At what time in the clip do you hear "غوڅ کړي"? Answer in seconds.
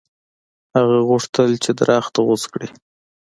2.25-2.69